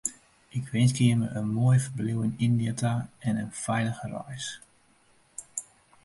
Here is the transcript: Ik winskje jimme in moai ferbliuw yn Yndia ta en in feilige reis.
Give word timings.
Ik 0.59 0.63
winskje 0.73 1.03
jimme 1.09 1.27
in 1.39 1.49
moai 1.57 1.77
ferbliuw 1.83 2.21
yn 2.27 2.39
Yndia 2.45 2.73
ta 2.81 2.93
en 3.27 3.35
in 3.43 3.51
feilige 3.63 4.07
reis. 4.15 4.47